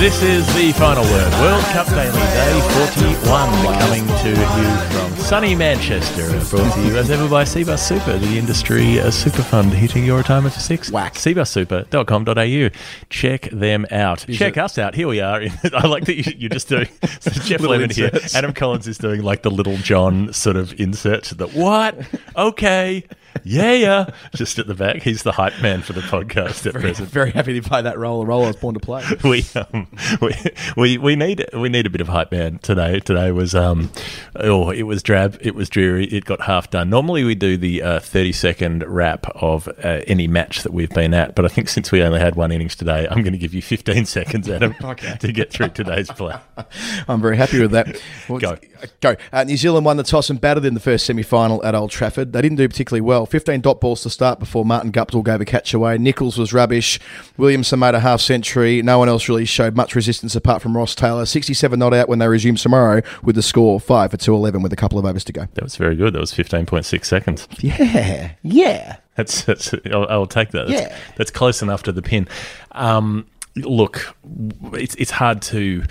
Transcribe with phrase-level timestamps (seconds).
[0.00, 1.30] This is the final word.
[1.42, 2.60] World Cup Daily Day
[3.04, 6.26] 41 coming to you from sunny Manchester.
[6.48, 10.54] Brought to you as ever by Cbus Super, the industry super fund hitting your retirement
[10.54, 10.90] for six.
[10.90, 11.16] Whack.
[11.16, 12.78] Cbussuper.com.au.
[13.10, 14.24] Check them out.
[14.32, 14.94] Check us out.
[14.94, 15.42] Here we are.
[15.74, 16.88] I like that you, you're just doing
[17.20, 18.10] so Geoff Lemon here.
[18.34, 21.24] Adam Collins is doing like the Lil Jon sort of insert.
[21.24, 22.08] The what?
[22.36, 23.04] Okay.
[23.44, 24.10] Yeah, yeah.
[24.34, 25.02] Just at the back.
[25.02, 27.98] He's the hype man for the podcast at Very, present very happy to play that
[27.98, 29.04] role, a role I was born to play.
[29.24, 29.86] we um
[30.20, 30.34] we,
[30.76, 33.00] we we need we need a bit of hype man today.
[33.00, 33.90] Today was um
[34.36, 36.90] oh it was drab, it was dreary, it got half done.
[36.90, 41.14] Normally we do the uh, thirty second wrap of uh, any match that we've been
[41.14, 43.54] at, but I think since we only had one innings today, I'm going to give
[43.54, 45.16] you fifteen seconds, Adam, Okay.
[45.20, 46.34] to get through today's play.
[47.08, 48.00] I'm very happy with that.
[48.28, 48.56] Well, Go.
[49.00, 49.16] Go.
[49.32, 51.90] Uh, New Zealand won the toss and batted in the first semi final at Old
[51.90, 52.32] Trafford.
[52.32, 53.26] They didn't do particularly well.
[53.30, 55.96] 15 dot balls to start before Martin Guptill gave a catch away.
[55.98, 56.98] Nicholls was rubbish.
[57.36, 58.82] Williamson made a half century.
[58.82, 61.24] No one else really showed much resistance apart from Ross Taylor.
[61.24, 64.76] 67 not out when they resumed tomorrow with the score 5 for 211 with a
[64.76, 65.46] couple of overs to go.
[65.54, 66.12] That was very good.
[66.12, 67.46] That was fifteen point six seconds.
[67.60, 68.32] Yeah.
[68.42, 68.96] Yeah.
[69.16, 70.68] That's, that's I'll, I'll take that.
[70.68, 70.96] That's, Yeah.
[71.16, 72.26] that's close enough to the pin.
[72.72, 74.16] Um, look,
[74.74, 75.84] it's it's hard to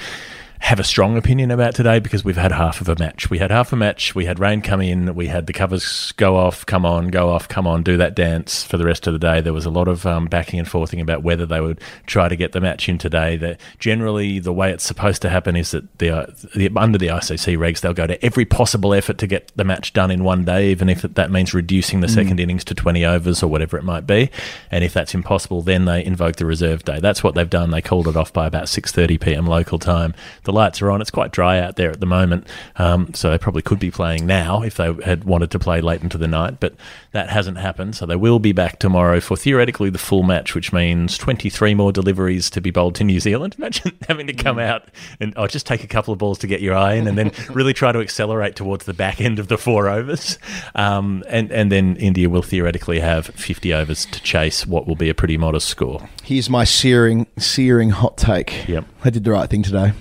[0.59, 3.29] have a strong opinion about today because we've had half of a match.
[3.29, 4.13] We had half a match.
[4.13, 5.15] We had rain come in.
[5.15, 8.63] We had the covers go off, come on, go off, come on, do that dance
[8.63, 9.39] for the rest of the day.
[9.39, 12.35] There was a lot of um, backing and forthing about whether they would try to
[12.35, 13.37] get the match in today.
[13.37, 17.07] That generally the way it's supposed to happen is that the, uh, the under the
[17.07, 20.43] ICC regs they'll go to every possible effort to get the match done in one
[20.43, 23.83] day, even if that means reducing the second innings to 20 overs or whatever it
[23.83, 24.29] might be.
[24.71, 26.99] And if that's impossible, then they invoke the reserve day.
[26.99, 27.71] That's what they've done.
[27.71, 29.45] They called it off by about 6:30 p.m.
[29.47, 30.13] local time.
[30.49, 30.99] The lights are on.
[30.99, 34.25] It's quite dry out there at the moment, um, so they probably could be playing
[34.25, 36.59] now if they had wanted to play late into the night.
[36.59, 36.73] But
[37.11, 37.95] that hasn't happened.
[37.95, 41.91] So they will be back tomorrow for theoretically the full match, which means 23 more
[41.91, 43.53] deliveries to be bowled to New Zealand.
[43.59, 44.85] Imagine having to come out
[45.19, 47.31] and oh, just take a couple of balls to get your eye in, and then
[47.51, 50.39] really try to accelerate towards the back end of the four overs.
[50.73, 55.09] Um, and and then India will theoretically have 50 overs to chase what will be
[55.09, 56.09] a pretty modest score.
[56.23, 58.67] Here's my searing, searing hot take.
[58.67, 58.85] Yep.
[59.03, 59.93] They did the right thing today.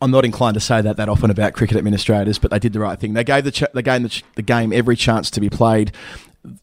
[0.00, 2.80] I'm not inclined to say that that often about cricket administrators, but they did the
[2.80, 3.14] right thing.
[3.14, 5.92] They gave the, ch- they gave the, ch- the game every chance to be played.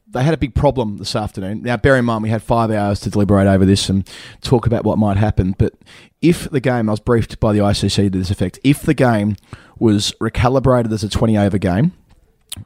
[0.08, 1.64] They had a big problem this afternoon.
[1.64, 4.08] Now, bear in mind, we had five hours to deliberate over this and
[4.42, 5.56] talk about what might happen.
[5.58, 5.74] But
[6.22, 9.36] if the game, I was briefed by the ICC to this effect, if the game
[9.80, 11.94] was recalibrated as a 20 over game,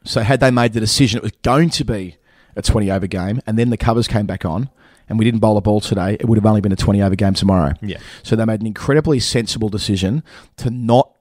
[0.04, 2.18] so had they made the decision it was going to be
[2.58, 4.70] a 20 over game and then the covers came back on
[5.10, 7.16] and we didn't bowl a ball today, it would have only been a 20 over
[7.16, 7.74] game tomorrow.
[7.82, 7.98] Yeah.
[8.24, 10.24] So they made an incredibly sensible decision
[10.58, 11.12] to not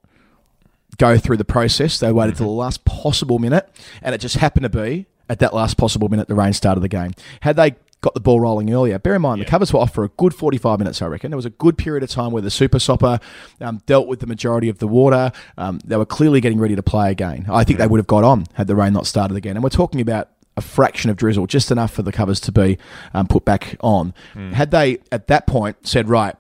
[0.99, 1.99] go through the process.
[1.99, 3.69] They waited till the last possible minute
[4.03, 6.89] and it just happened to be at that last possible minute the rain started the
[6.89, 7.13] game.
[7.41, 10.05] Had they got the ball rolling earlier, bear in mind the covers were off for
[10.05, 11.31] a good 45 minutes, I reckon.
[11.31, 13.19] There was a good period of time where the super sopper
[13.61, 15.33] um, dealt with the majority of the water.
[15.59, 17.47] Um, they were clearly getting ready to play again.
[17.51, 19.57] I think they would have got on had the rain not started again.
[19.57, 22.78] And we're talking about a fraction of drizzle, just enough for the covers to be
[23.15, 24.15] um, put back on.
[24.53, 26.34] Had they at that point said, right,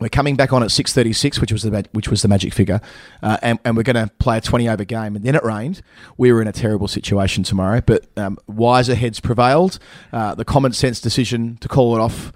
[0.00, 2.52] we're coming back on at six thirty six, which was the which was the magic
[2.52, 2.80] figure,
[3.20, 5.16] uh, and, and we're going to play a twenty over game.
[5.16, 5.82] And then it rained.
[6.16, 7.80] We were in a terrible situation tomorrow.
[7.84, 9.80] But um, wiser heads prevailed.
[10.12, 12.32] Uh, the common sense decision to call it off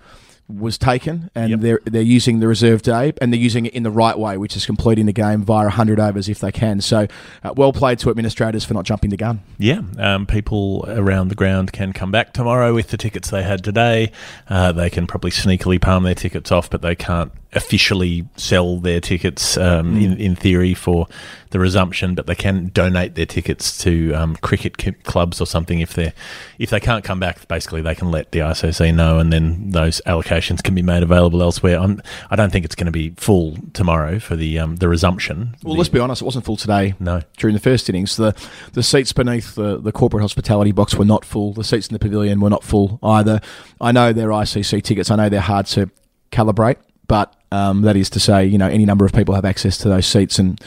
[0.48, 1.60] was taken, and Yep.
[1.60, 4.56] they're they're using the reserve day, and they're using it in the right way, which
[4.56, 6.80] is completing the game via hundred overs if they can.
[6.80, 7.06] So,
[7.42, 9.41] uh, well played to administrators for not jumping the gun.
[9.58, 13.65] Yeah, um, people around the ground can come back tomorrow with the tickets they had
[13.65, 14.12] today.
[14.48, 19.01] Uh, they can probably sneakily palm their tickets off, but they can't officially sell their
[19.01, 21.07] tickets um, in, in theory for
[21.51, 22.15] the resumption.
[22.15, 26.13] But they can donate their tickets to um, cricket c- clubs or something if they
[26.59, 27.47] if they can't come back.
[27.49, 31.43] Basically, they can let the ICC know, and then those allocations can be made available
[31.43, 31.78] elsewhere.
[31.78, 32.01] I'm,
[32.31, 35.55] I don't think it's going to be full tomorrow for the um, the resumption.
[35.63, 36.95] Well, The- let's be honest, it wasn't full today.
[37.01, 37.21] No.
[37.37, 38.34] During the first innings, the
[38.72, 41.53] the seats beneath the, the corporate hospitality box were not full.
[41.53, 43.41] The seats in the pavilion were not full either.
[43.81, 45.10] I know they're ICC tickets.
[45.10, 45.91] I know they're hard to
[46.31, 46.77] calibrate,
[47.07, 49.89] but um, that is to say, you know, any number of people have access to
[49.89, 50.60] those seats and.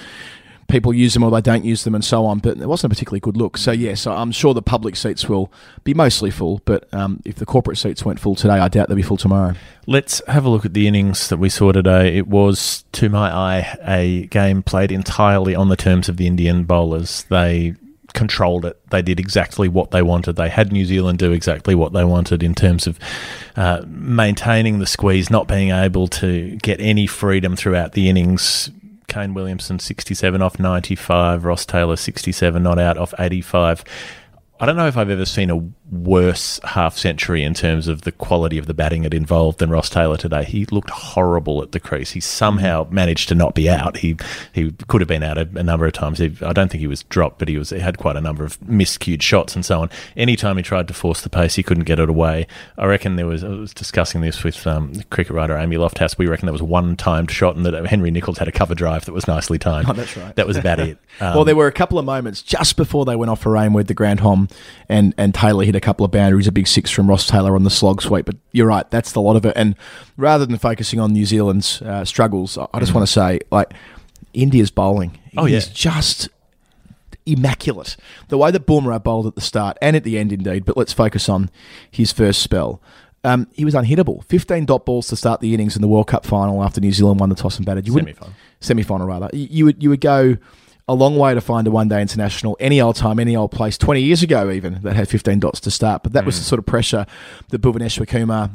[0.67, 2.39] people use them or they don't use them and so on.
[2.39, 3.55] But it wasn't a particularly good look.
[3.55, 5.51] So yes, I'm sure the public seats will
[5.83, 6.59] be mostly full.
[6.65, 9.53] But um, if the corporate seats weren't full today, I doubt they'll be full tomorrow.
[9.85, 12.17] Let's have a look at the innings that we saw today.
[12.17, 16.63] It was, to my eye, a game played entirely on the terms of the Indian
[16.63, 17.25] bowlers.
[17.29, 17.75] They
[18.15, 18.79] controlled it.
[18.89, 20.37] They did exactly what they wanted.
[20.37, 22.97] They had New Zealand do exactly what they wanted in terms of
[23.55, 28.71] uh, maintaining the squeeze, not being able to get any freedom throughout the innings.
[29.07, 33.83] Kane Williamson 67 off 95, Ross Taylor 67 not out off 85.
[34.57, 38.11] I don't know if I've ever seen a worse half century in terms of the
[38.11, 40.45] quality of the batting it involved than Ross Taylor today.
[40.45, 42.11] He looked horrible at the crease.
[42.11, 43.97] He somehow managed to not be out.
[43.97, 44.15] He
[44.53, 46.19] he could have been out a, a number of times.
[46.19, 48.45] He, I don't think he was dropped, but he was he had quite a number
[48.45, 49.89] of miscued shots and so on.
[50.15, 52.47] Anytime he tried to force the pace, he couldn't get it away.
[52.77, 53.43] I reckon there was.
[53.43, 56.17] I was discussing this with um, cricket writer Amy Lofthouse.
[56.17, 59.03] We reckon there was one timed shot and that Henry Nicholls had a cover drive
[59.05, 59.89] that was nicely timed.
[59.89, 60.33] Oh, that's right.
[60.35, 60.97] That was about it.
[61.19, 63.73] Um, well, there were a couple of moments just before they went off for rain
[63.73, 64.21] with the Grand
[64.89, 67.63] And, and Taylor hit a couple of boundaries, a big six from Ross Taylor on
[67.63, 68.25] the slog sweep.
[68.25, 69.53] But you're right, that's the lot of it.
[69.55, 69.75] And
[70.17, 73.73] rather than focusing on New Zealand's uh, struggles, I just want to say, like,
[74.33, 75.57] India's bowling Oh, yeah.
[75.57, 76.29] is just
[77.25, 77.97] immaculate.
[78.27, 80.93] The way that Bumrah bowled at the start and at the end, indeed, but let's
[80.93, 81.49] focus on
[81.89, 82.81] his first spell.
[83.23, 84.23] Um, he was unhittable.
[84.25, 87.19] 15 dot balls to start the innings in the World Cup final after New Zealand
[87.19, 87.87] won the toss and batted.
[87.87, 88.33] You Semi-final.
[88.59, 89.29] semi-final rather.
[89.33, 90.37] You, you would you would go
[90.87, 93.77] a long way to find a one-day international any old time, any old place.
[93.77, 96.03] Twenty years ago, even that had 15 dots to start.
[96.03, 96.39] But that was mm.
[96.39, 97.05] the sort of pressure
[97.49, 98.51] that Bhuvneshwar Kumar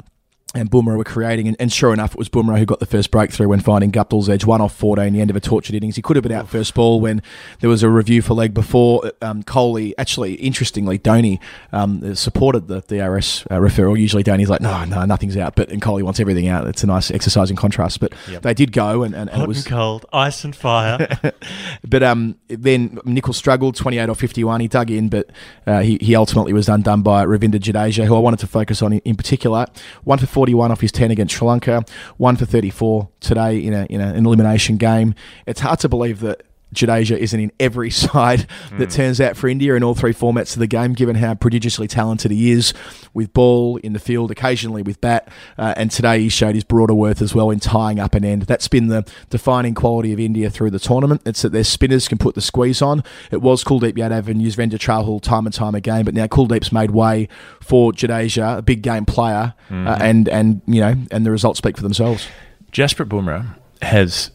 [0.53, 1.47] and Bumrah were creating.
[1.47, 4.29] And, and sure enough, it was Bumrah who got the first breakthrough when finding Guptill's
[4.29, 5.95] edge, one off 14, the end of a tortured innings.
[5.95, 7.21] He could have been out first ball when
[7.61, 9.11] there was a review for leg before.
[9.21, 11.39] Um, Kohli, actually, interestingly, Dhoni
[11.71, 13.97] um, supported the DRS uh, referral.
[13.99, 15.55] Usually Dhoni's like, no, no, nothing's out.
[15.55, 16.67] But and Kohli wants everything out.
[16.67, 17.99] It's a nice exercise in contrast.
[17.99, 21.07] But they did go, and, and, and it was cold, ice and fire.
[21.87, 24.59] but um, then Nicholls struggled, 28 or 51.
[24.61, 25.29] He dug in, but
[25.65, 28.93] uh, he, he ultimately was undone by Ravindra Jadeja, who I wanted to focus on
[28.93, 29.65] in, in particular.
[30.03, 31.85] One for 41 off his 10 against Sri Lanka,
[32.17, 35.13] one for 34 today in, a, in an elimination game.
[35.45, 36.41] It's hard to believe that
[36.73, 38.47] Jadeja isn't in every side
[38.77, 41.87] that turns out for India in all three formats of the game, given how prodigiously
[41.87, 42.73] talented he is
[43.13, 45.27] with ball in the field, occasionally with bat.
[45.57, 48.43] Uh, and today he showed his broader worth as well in tying up an end.
[48.43, 51.21] That's been the defining quality of India through the tournament.
[51.25, 53.03] It's that their spinners can put the squeeze on.
[53.31, 56.91] It was Kuldeep Yadav and Yuzvendra Chahal time and time again, but now Kuldeep's made
[56.91, 57.27] way
[57.59, 61.75] for Jadeja, a big game player, uh, and and you know, and the results speak
[61.77, 62.27] for themselves.
[62.71, 64.31] Jasprit Bumrah has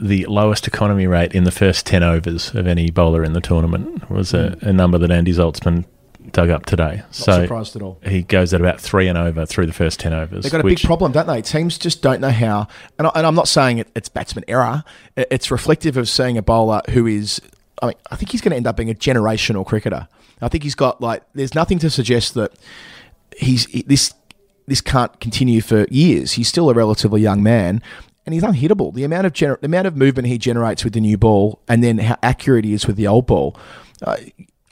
[0.00, 4.08] the lowest economy rate in the first 10 overs of any bowler in the tournament.
[4.10, 4.68] Was a, hmm.
[4.68, 5.84] a number that Andy Zaltzman
[6.32, 7.02] dug up today.
[7.10, 7.98] so surprised at all.
[8.04, 10.42] He goes at about three and over through the first 10 overs.
[10.44, 11.42] They've got a which- big problem, don't they?
[11.42, 12.68] Teams just don't know how.
[12.98, 14.84] And, I, and I'm not saying it, it's batsman error.
[15.16, 17.40] It- It's reflective of seeing a bowler who is.
[17.82, 20.06] I mean, I think he's going to end up being a generational cricketer.
[20.42, 21.22] I think he's got like.
[21.34, 22.52] There's nothing to suggest that
[23.36, 24.14] he's he- this.
[24.66, 26.32] This can't continue for years.
[26.32, 27.82] He's still a relatively young man,
[28.32, 28.94] and he's unhittable.
[28.94, 31.82] The amount of gener- the amount of movement he generates with the new ball, and
[31.82, 33.56] then how accurate he is with the old ball.
[34.02, 34.16] Uh,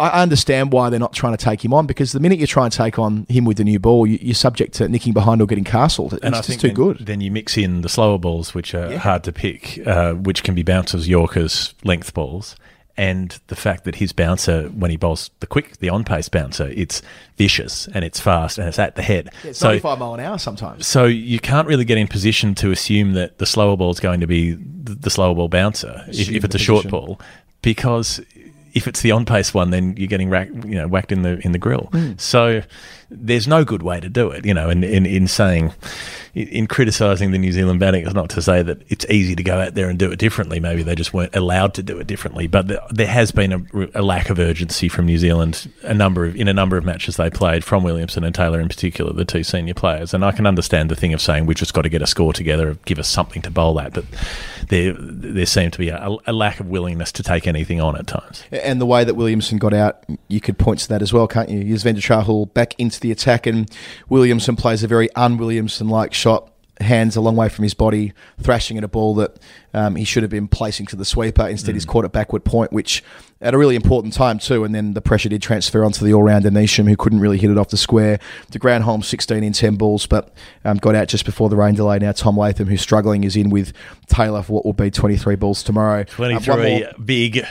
[0.01, 2.65] I understand why they're not trying to take him on because the minute you try
[2.65, 5.47] and take on him with the new ball, you, you're subject to nicking behind or
[5.47, 6.15] getting castled.
[6.15, 6.99] It's and I just think too then, good.
[7.01, 10.55] Then you mix in the slower balls, which are hard to pick, uh, which can
[10.55, 12.55] be bouncers, Yorkers, length balls,
[12.99, 16.67] and the fact that his bouncer, when he bowls the quick, the on pace bouncer,
[16.75, 17.01] it's
[17.37, 19.31] vicious and it's fast and it's at the head.
[19.45, 20.85] It's so 95 mile an hour sometimes.
[20.89, 24.19] So you can't really get in position to assume that the slower ball is going
[24.19, 27.21] to be the, the slower ball bouncer if, if it's a short ball,
[27.63, 28.21] because
[28.75, 31.39] if it's the on pace one, then you're getting rack, you know whacked in the
[31.45, 31.89] in the grill.
[31.93, 32.15] Hmm.
[32.17, 32.63] So
[33.11, 34.45] there's no good way to do it.
[34.45, 35.73] You know, and in, in saying
[36.35, 39.59] in criticising the New Zealand batting it's not to say that it's easy to go
[39.61, 40.61] out there and do it differently.
[40.61, 42.47] Maybe they just weren't allowed to do it differently.
[42.47, 46.27] But there, there has been a, a lack of urgency from New Zealand a number
[46.27, 49.25] of in a number of matches they played from Williamson and Taylor in particular, the
[49.25, 50.15] two senior players.
[50.15, 52.33] And I can understand the thing of saying we've just got to get a score
[52.33, 53.95] together, give us something to bowl at.
[53.95, 54.05] But
[54.69, 58.07] there there seemed to be a, a lack of willingness to take anything on at
[58.07, 58.45] times.
[58.53, 61.49] And the way that Williamson got out, you could point to that as well, can't
[61.49, 61.61] you?
[61.61, 63.71] Yuzvendra Chahal back into the attack, and
[64.09, 66.51] Williamson plays a very un-Williamson like shot,
[66.81, 69.37] hands a long way from his body, thrashing at a ball that
[69.75, 71.47] um, he should have been placing to the sweeper.
[71.49, 73.03] Instead, he's caught at backward point, which
[73.41, 74.63] at a really important time too.
[74.65, 77.59] And then the pressure did transfer onto the all-rounder Neesham, who couldn't really hit it
[77.59, 78.21] off the square.
[78.51, 80.33] De Grandhomme 16 in 10 balls, but
[80.65, 81.99] um, got out just before the rain delay.
[81.99, 83.73] Now Tom Latham, who's struggling, is in with
[84.07, 86.01] Taylor for what will be 23 balls tomorrow.
[86.01, 87.45] Um, 23 more- big.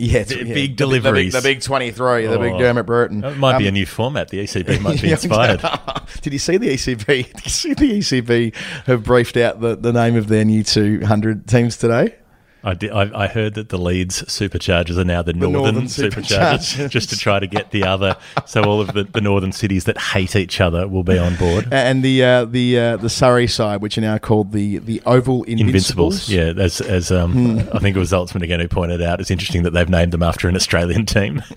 [0.00, 0.54] Yeah, it's- big yeah.
[0.54, 1.32] The- deliveries.
[1.32, 2.58] The big, the big 23, the big.
[2.58, 3.20] Dermot Burton.
[3.20, 4.28] That might be a Um, new format.
[4.28, 5.60] The ECB might be inspired.
[6.22, 7.06] Did you see the ECB?
[7.34, 8.54] Did you see the ECB
[8.86, 12.14] have briefed out the, the name of their new 200 teams today?
[12.62, 16.74] I, did, I, I heard that the Leeds Superchargers are now the, Northern, Northern Superchargers,
[16.74, 16.90] Superchargers.
[16.90, 18.16] just to try to get the other.
[18.46, 21.68] So all of the, the northern cities that hate each other will be on board.
[21.72, 25.44] and the uh, the uh, the Surrey side, which are now called the the Oval
[25.44, 26.28] Invincibles.
[26.28, 26.62] Invincibles, yeah.
[26.62, 29.70] As as um, I think it was Zaltzman again who pointed out, it's interesting that
[29.70, 31.42] they've named them after an Australian team.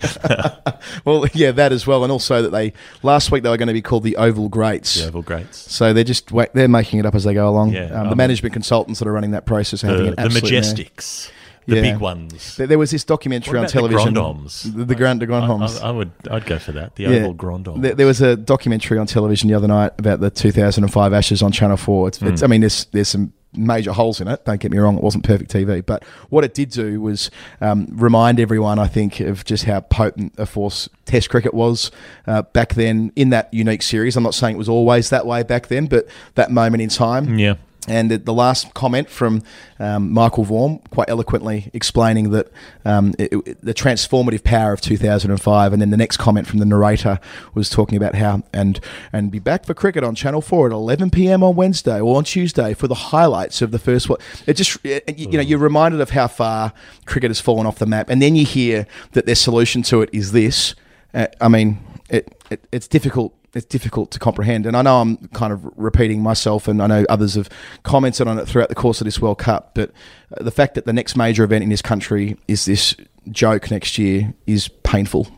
[1.04, 2.72] Well, yeah, that as well, and also that they
[3.02, 4.94] last week they were going to be called the Oval Greats.
[5.00, 7.72] the Oval Greats, So they're just they're making it up as they go along.
[7.72, 10.14] Yeah, um, the um, management consultants that are running that process are having the, an
[10.16, 10.60] the absolute mare.
[10.62, 11.30] Majestics,
[11.66, 11.82] the Yeah.
[11.92, 12.56] big ones.
[12.56, 14.14] There was this documentary on about the television.
[14.14, 14.74] Grandoms?
[14.76, 15.82] The, the Grand the I, Grandoms.
[15.82, 16.94] I, I would, I'd go for that.
[16.96, 17.08] The Yeah.
[17.10, 17.80] Oval Grandom.
[17.82, 21.52] There, there was a documentary on television the other night about the 2005 Ashes on
[21.52, 22.08] Channel 4.
[22.08, 22.26] It's, Hmm.
[22.28, 24.44] it's, I mean, there's there's some major holes in it.
[24.44, 27.30] Don't get me wrong; it wasn't perfect TV, but what it did do was
[27.60, 31.90] um, remind everyone, I think, of just how potent a force Test cricket was
[32.26, 34.16] uh, back then in that unique series.
[34.16, 37.38] I'm not saying it was always that way back then, but that moment in time.
[37.38, 37.54] yeah.
[37.86, 39.42] And the, last comment from
[39.78, 42.50] um, Michael Vaughan, quite eloquently explaining that
[42.84, 46.64] um, it, it- the transformative power of 2005, and then the next comment from the
[46.64, 47.18] narrator
[47.52, 48.80] was talking about how and
[49.12, 51.42] and be back for cricket on Channel Four at 11 p.m.
[51.42, 54.18] on Wednesday or on Tuesday for the highlights of the first one.
[54.46, 56.72] It just it, you, you know you're reminded of how far
[57.04, 60.10] cricket has fallen off the map, and then you hear that their solution to it
[60.12, 60.74] is this.
[61.12, 62.34] Uh, I mean, it
[62.72, 64.66] it's difficult it's difficult to comprehend.
[64.66, 67.48] And I know I'm kind of repeating myself, and I know others have
[67.82, 69.72] commented on it throughout the course of this World Cup.
[69.74, 69.90] But
[70.36, 72.96] uh, the fact that the next major event in this country is this
[73.30, 75.28] joke next year is painful.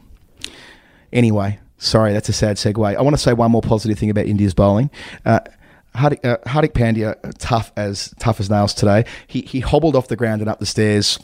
[1.12, 2.96] Anyway, sorry, that's a sad segue.
[2.96, 4.90] I want to say one more positive thing about India's bowling.
[5.24, 5.40] Uh,
[5.94, 9.04] Hardik, uh, Hardik Pandya, tough as tough as nails today.
[9.26, 11.18] He he hobbled off the ground and up the stairs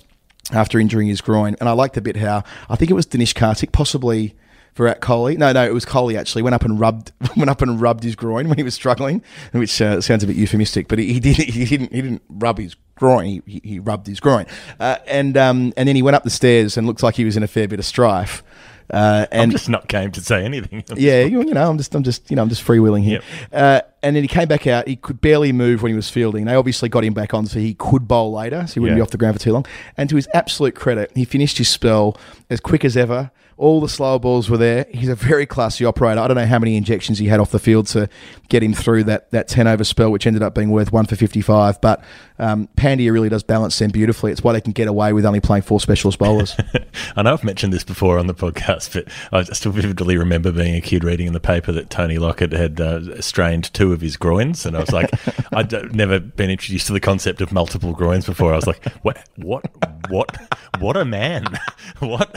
[0.50, 3.34] after injuring his groin, and I liked a bit how I think it was Dinesh
[3.34, 4.34] Karthik, possibly
[4.74, 5.36] Virat Kohli.
[5.36, 6.42] No, no, it was Kohli actually.
[6.42, 9.80] Went up and rubbed went up and rubbed his groin when he was struggling, which
[9.80, 12.76] uh, sounds a bit euphemistic, but he, he did he didn't he didn't rub his
[12.94, 13.26] groin.
[13.26, 14.46] He, he, he rubbed his groin,
[14.80, 17.36] uh, and um, and then he went up the stairs and looked like he was
[17.36, 18.42] in a fair bit of strife.
[18.90, 20.84] Uh, I'm and just not game to say anything.
[20.96, 23.22] yeah, you, you know, I'm just, I'm just, you know, I'm just freewheeling here.
[23.50, 24.88] Uh, and then he came back out.
[24.88, 26.44] He could barely move when he was fielding.
[26.46, 29.00] They obviously got him back on so he could bowl later, so he wouldn't Yeah.
[29.00, 29.66] be off the ground for too long.
[29.96, 32.16] And to his absolute credit, he finished his spell
[32.50, 33.30] as quick as ever.
[33.58, 34.86] All the slower balls were there.
[34.92, 36.20] He's a very classy operator.
[36.20, 38.08] I don't know how many injections he had off the field to
[38.48, 41.14] get him through that, that 10 over spell, which ended up being worth one for
[41.14, 41.80] 55.
[41.80, 42.02] But
[42.40, 44.32] um, Pandya really does balance them beautifully.
[44.32, 46.56] It's why they can get away with only playing four specialist bowlers.
[47.16, 50.74] I know I've mentioned this before on the podcast, but I still vividly remember being
[50.74, 54.16] a kid reading in the paper that Tony Lockett had uh, strained two of his
[54.16, 55.10] groins, and I was like,
[55.52, 58.52] I'd never been introduced to the concept of multiple groins before.
[58.52, 59.64] I was like, what, what,
[60.08, 60.36] what,
[60.78, 61.46] what a man!
[61.98, 62.36] What,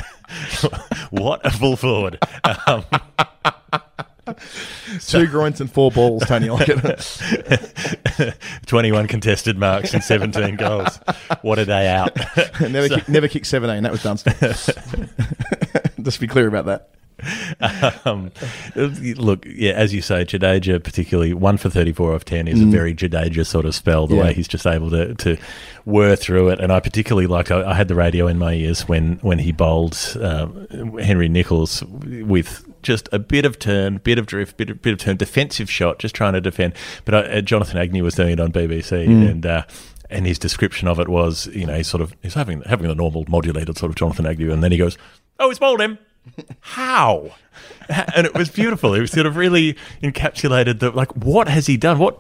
[1.10, 2.20] what a full forward!
[2.68, 2.84] Um,
[5.08, 7.20] Two groins and four balls, Tony Lockett.
[8.68, 11.00] 21 contested marks and 17 goals.
[11.42, 12.16] What a day out!
[12.62, 13.84] never, kick, never kicked 17.
[13.84, 14.34] That was Dunstall.
[16.04, 16.95] Just be clear about that.
[18.06, 18.32] um,
[18.76, 22.94] look, yeah, as you say, Jadeja, particularly one for 34 off 10, is a very
[22.94, 24.18] Jadeja sort of spell, the Mm.
[24.18, 24.24] Yeah.
[24.26, 25.38] way he's just able to, to
[25.86, 26.60] whir through it.
[26.60, 29.52] And I particularly like, I, I had the radio in my ears when, when he
[29.52, 34.82] bowled um, Henry Nicholls with just a bit of turn, bit of drift, bit of,
[34.82, 36.74] bit of turn, defensive shot, just trying to defend.
[37.04, 39.30] But uh, Jonathan Agnew was doing it on BBC, Mm.
[39.30, 39.64] and uh,
[40.10, 42.94] and his description of it was, you know, he's sort of he's having having the
[42.94, 45.00] normal modulated sort of Jonathan Agnew, and then he goes,
[45.40, 45.98] "Oh, he's bowled him."
[46.62, 47.32] How?
[48.16, 48.96] And it was beautiful.
[48.96, 52.00] It was sort of really encapsulated the like, what has he done?
[52.00, 52.20] What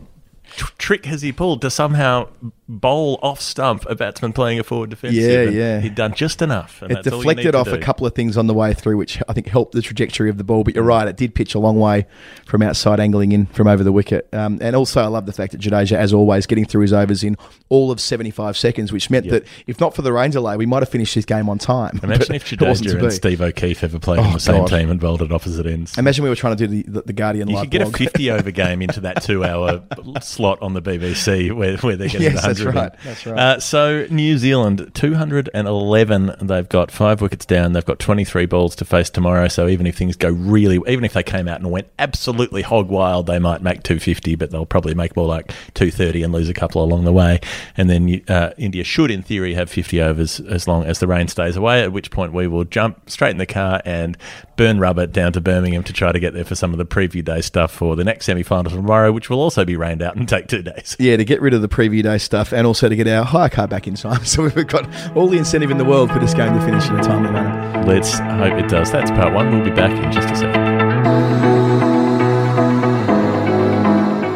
[0.55, 2.29] tr- trick has he pulled to somehow
[2.67, 5.21] bowl off stump a batsman playing a forward defensive?
[5.21, 5.79] Yeah, yeah.
[5.81, 6.81] He'd done just enough.
[6.81, 8.73] And It that's all you need deflected off a couple of things on the way
[8.73, 10.63] through, which I think helped the trajectory of the ball.
[10.63, 12.07] But you're right, it did pitch a long way
[12.45, 14.27] from outside, angling in from over the wicket.
[14.33, 17.23] Um, and also, I love the fact that Jadeja, as always, getting through his overs
[17.23, 17.37] in
[17.69, 20.81] all of 75 seconds, which meant that if not for the rain delay, we might
[20.81, 21.99] have finished this game on time.
[22.03, 23.13] Imagine if Jadeja and.
[23.13, 24.69] Steve O'Keefe ever played on Oh, the same God.
[24.69, 25.97] team and bowled at opposite ends.
[25.97, 28.31] Imagine we were trying to do the, the, the Guardian You could get a 50
[28.31, 29.83] over game into that two hour
[30.21, 32.75] slot on the BBC where, where they're getting Yes, that's 100 in.
[32.75, 33.39] right, that's right.
[33.39, 36.35] Uh, so, New Zealand, 211.
[36.41, 37.73] They've got five wickets down.
[37.73, 39.47] They've got 23 balls to face tomorrow.
[39.47, 42.89] So, even if things go really, even if they came out and went absolutely hog
[42.89, 46.53] wild, they might make 250, but they'll probably make more like 230 and lose a
[46.53, 47.39] couple along the way.
[47.77, 51.27] And then uh, India should, in theory, have 50 overs as long as the rain
[51.27, 54.17] stays away, at which point we will jump straight in the car and
[54.57, 57.23] burn rubber down to Birmingham to try to get there for some of the preview
[57.23, 60.27] day stuff for the next semi final tomorrow, which will also be rained out and
[60.35, 60.95] take two days.
[60.99, 63.49] Yeah, to get rid of the preview day stuff and also to get our hire
[63.49, 64.23] car back in time.
[64.25, 66.99] So we've got all the incentive in the world for this game to finish in
[66.99, 67.83] a timely manner.
[67.85, 68.91] Let's hope it does.
[68.91, 69.51] That's part one.
[69.51, 70.65] We'll be back in just a second.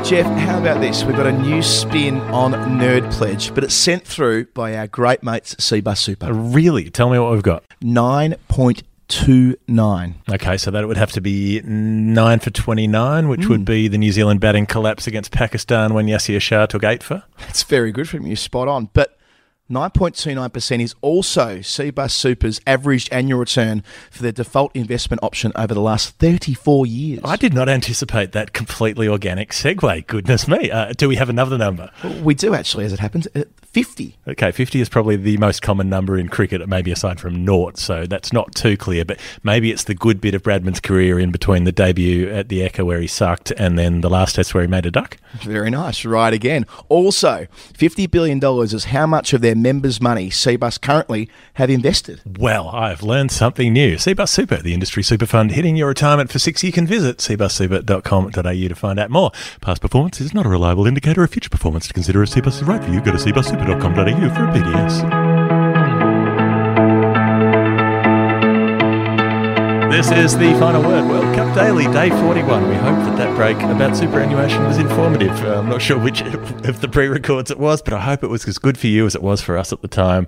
[0.05, 1.03] Geoff, how about this?
[1.03, 5.21] We've got a new spin on Nerd Pledge, but it's sent through by our great
[5.21, 6.33] mates Cbus Super.
[6.33, 6.89] Really?
[6.89, 7.63] Tell me what we've got.
[9.09, 10.13] 9.29.
[10.33, 13.49] Okay, so that would have to be 9 for 29, which Hmm.
[13.49, 17.23] would be the New Zealand batting collapse against Pakistan when Yasir Shah took 8 for.
[17.49, 18.89] It's very good from you, spot on.
[18.93, 19.15] But
[19.71, 25.81] 9.29% is also Cbus Super's averaged annual return for their default investment option over the
[25.81, 27.19] last 34 years.
[27.23, 30.07] I did not anticipate that completely organic segue.
[30.07, 30.71] Goodness me.
[30.71, 31.91] Uh, do we have another number?
[32.23, 34.17] We do actually, as it happens, at 50.
[34.27, 38.05] Okay, 50 is probably the most common number in cricket, maybe aside from naught, so
[38.05, 39.05] that's not too clear.
[39.05, 42.63] But maybe it's the good bit of Bradman's career in between the debut at the
[42.63, 45.17] Echo where he sucked and then the last test where he made a duck.
[45.43, 46.03] Very nice.
[46.03, 46.65] Right again.
[46.87, 52.21] Also, $50 billion is how much of their members' money Cbus currently have invested.
[52.39, 53.97] Well, I've learned something new.
[53.97, 56.63] Cbus Super, the industry super fund hitting your retirement for six.
[56.63, 59.31] You can visit cbussuper.com.au to find out more.
[59.61, 61.87] Past performance is not a reliable indicator of future performance.
[61.87, 63.17] To consider if Cbus is right for you, go to
[63.59, 65.29] cbussuper.com.au for PDS.
[69.91, 71.09] This is the final word.
[71.09, 72.69] World Cup Daily, day 41.
[72.69, 75.31] We hope that that break about superannuation was informative.
[75.43, 78.27] Uh, I'm not sure which of the pre records it was, but I hope it
[78.29, 80.27] was as good for you as it was for us at the time.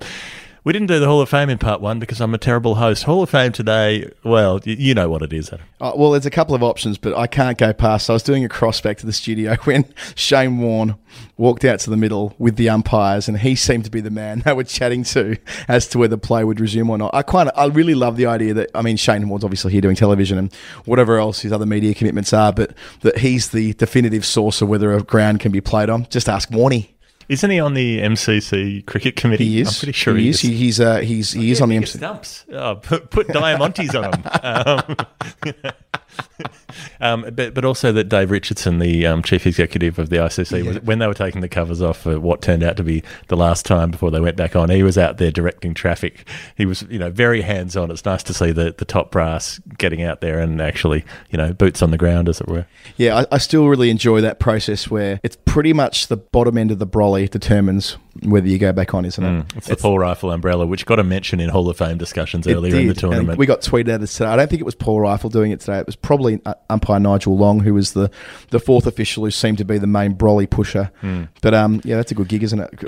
[0.64, 3.06] We didn't do the Hall of Fame in part one because I'm a terrible host.
[3.06, 5.66] Hall of Fame today, well, you know what it is, Adam.
[5.80, 8.12] Uh, well, there's a couple of options, but I can't go past.
[8.12, 10.98] I was doing a cross back to the studio when Shane Warne
[11.36, 14.40] walked out to the middle with the umpires, and he seemed to be the man
[14.46, 15.36] they were chatting to
[15.68, 17.10] as to whether play would resume or not.
[17.16, 19.96] I of, I really love the idea that I mean, Shane Warne's obviously here doing
[19.96, 20.54] television and
[20.86, 24.94] whatever else his other media commitments are, but that he's the definitive source of whether
[24.94, 26.06] a ground can be played on.
[26.12, 26.90] Just ask Warney.
[27.30, 29.46] Isn't he on the MCC cricket committee?
[29.46, 29.68] He is.
[29.70, 30.40] I'm pretty sure he, he, is.
[30.42, 31.98] He, he's uh, he's he is Yeah, on the bigger MC.
[31.98, 32.46] stumps.
[32.52, 34.96] Oh, put, put diamantes on them.
[35.48, 35.62] Um,
[37.02, 40.82] um, but, but also that Dave Richardson, the um, chief executive of the ICC, was,
[40.82, 43.66] when they were taking the covers off for what turned out to be the last
[43.66, 46.28] time before they went back on, he was out there directing traffic.
[46.56, 47.92] He was, you know, very hands on.
[47.92, 51.54] It's nice to see the, the top brass getting out there and actually, you know,
[51.54, 52.66] boots on the ground, as it were.
[52.98, 56.72] Yeah, I, I still really enjoy that process where it's pretty much the bottom end
[56.72, 59.46] of the brolly determines whether you go back on, isn't it?
[59.56, 62.76] It's the Paul Reiffel umbrella, which got a mention in Hall of Fame discussions earlier
[62.76, 63.30] in the tournament.
[63.30, 64.30] and we got tweeted at us today.
[64.30, 65.78] I don't think it was Paul Reiffel doing it today.
[65.80, 68.10] It was probably uh, umpire Nigel Long, who was the,
[68.50, 70.92] the fourth official who seemed to be the main brolly pusher.
[71.42, 72.84] But um, yeah, that's a good gig, isn't it?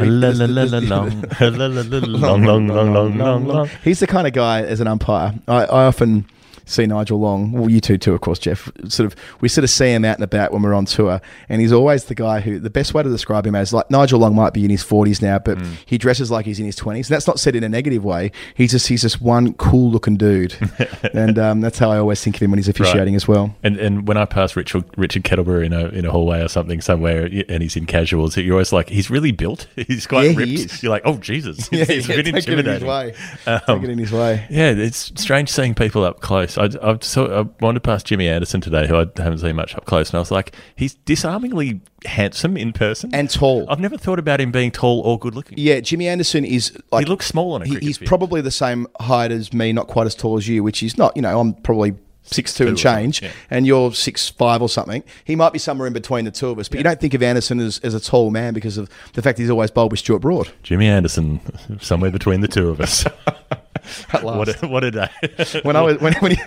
[2.20, 3.70] Long, long, long, long, long, long.
[3.84, 5.34] He's the kind of guy as an umpire.
[5.48, 6.26] I, I often
[6.66, 7.52] see Nigel Long.
[7.52, 8.72] Well, you two too, of course, Geoff.
[8.88, 11.62] Sort of, we sort of see him out and about when we're on tour, and
[11.62, 12.60] he's always the guy who.
[12.60, 15.22] The best way to describe him as like Nigel Long might be in his forties
[15.22, 17.10] now, but he dresses like he's in his twenties.
[17.10, 18.32] And that's not said in a negative way.
[18.56, 20.56] He's just he's just one cool looking dude,
[21.14, 23.56] and um, that's how I always think of him when he's officiating as well.
[23.64, 26.82] And and when I pass Richard Richard Kettleborough in a in a hallway or something
[26.82, 29.68] somewhere, and he's in casuals, you're always like, he's really built.
[29.88, 30.52] He's quite Yeah, he ripped.
[30.52, 30.84] is.
[30.84, 33.14] You're like, oh Jesus, Yeah, it's yeah, a bit don't get in his way.
[33.46, 34.46] Um, Don't get in his way.
[34.50, 36.53] Yeah, it's strange seeing people up close.
[36.58, 37.26] I, I've so,
[37.60, 40.20] I wandered past Jimmy Anderson today, who I haven't seen much up close, and I
[40.20, 43.66] was like, he's disarmingly handsome in person And tall.
[43.70, 45.58] I've never thought about him being tall or good looking.
[45.58, 48.08] Yeah, Jimmy Anderson is like he looks small on a he- he's field.
[48.08, 51.16] probably the same height as me, not quite as tall as you, which is not.
[51.16, 53.32] You know, I'm probably six two and change, yeah.
[53.50, 55.04] and you're six five or something.
[55.26, 57.22] He might be somewhere in between the two of us, but you don't think of
[57.22, 60.20] Anderson as, as a tall man because of the fact he's always bowled with Stuart
[60.20, 60.50] Broad.
[60.64, 61.42] Jimmy Anderson,
[61.82, 63.06] somewhere between the two of us.
[64.14, 64.64] At what, last.
[64.64, 65.10] a, what a day.
[65.64, 66.38] When I was when, when he,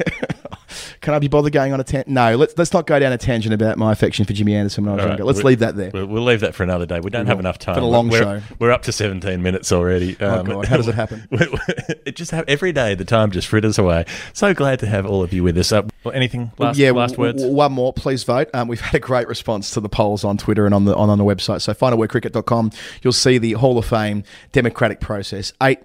[1.00, 2.08] can I be bothered going on a tangent?
[2.08, 4.92] No, let's let's not go down a tangent about my affection for Jimmy Anderson when
[4.92, 5.22] I was All younger.
[5.22, 5.90] right, Let's leave that there.
[5.92, 7.00] We'll, we'll leave that for another day.
[7.00, 7.76] We don't We have enough time.
[7.76, 8.42] Been a long we're, show.
[8.58, 10.18] We're up to 17 minutes already.
[10.20, 11.26] Um, Oh, God, how does it happen?
[11.30, 12.94] it just have every day.
[12.94, 14.04] The time just fritters away.
[14.32, 15.72] So glad to have all of you with us.
[15.72, 17.42] Uh, anything last yeah, last words?
[17.42, 18.48] one more, please vote.
[18.52, 21.08] Um, we've had a great response to the polls on Twitter and on the on,
[21.10, 21.62] on the website.
[21.62, 22.70] So finalwordcricket.com,
[23.02, 25.52] you'll see the Hall of Fame democratic process.
[25.62, 25.78] Eight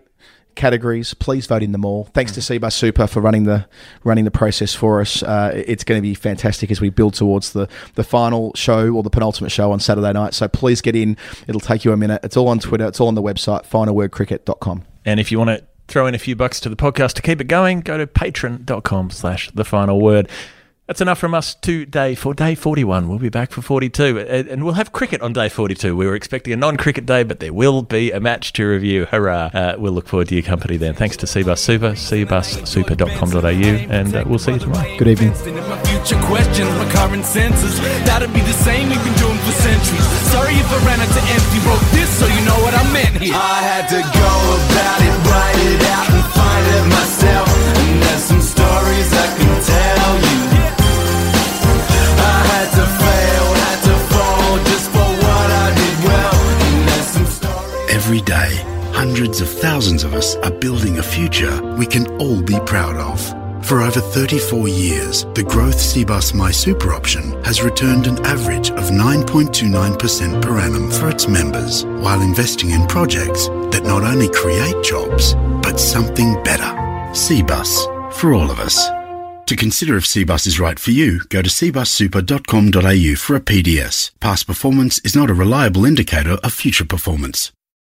[0.55, 1.13] categories.
[1.13, 2.05] Please vote in them all.
[2.13, 3.67] Thanks to Cbus Super for running the
[4.03, 5.23] running the process for us.
[5.23, 9.03] Uh, it's going to be fantastic as we build towards the the final show or
[9.03, 10.33] the penultimate show on Saturday night.
[10.33, 11.17] So please get in.
[11.47, 12.21] It'll take you a minute.
[12.23, 12.87] It's all on Twitter.
[12.87, 13.67] It's all on the website.
[13.67, 14.83] Finalwordcricket.com.
[15.05, 17.41] And if you want to throw in a few bucks to the podcast to keep
[17.41, 20.29] it going, go to patreon.com slash the final word.
[20.91, 23.07] That's enough from us today for day 41.
[23.07, 24.19] We'll be back for 42.
[24.27, 25.95] And and we'll have cricket on day 42.
[25.95, 29.05] We were expecting a non cricket day, but there will be a match to review.
[29.05, 29.51] Hurrah.
[29.53, 30.93] Uh, we'll look forward to your company then.
[30.93, 34.97] Thanks to Cbus Super, cbussuper.com.au, and uh, we'll see you tomorrow.
[34.97, 35.31] Good evening.
[35.31, 39.37] And if my future questions, my current senses That'll be the same we've been doing
[39.47, 42.73] for centuries Sorry if I ran out to empty Wrote this so you know what
[42.73, 46.85] I meant here I had to go about it, write it out and find it
[46.89, 47.47] myself
[47.79, 49.60] And there's some stories I can
[59.21, 63.21] hundreds of thousands of us are building a future we can all be proud of.
[63.67, 68.85] For over 34 years, the Growth Cbus My Super option has returned an average of
[68.85, 75.35] 9.29% per annum for its members, while investing in projects that not only create jobs,
[75.61, 76.73] but something better.
[77.13, 78.83] Cbus, for all of us.
[79.45, 84.09] To consider if Cbus is right for you, go to cbussuper.com.au for a PDS.
[84.19, 87.51] Past performance is not a reliable indicator of future performance.